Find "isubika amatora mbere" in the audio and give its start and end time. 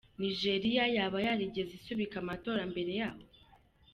1.75-2.91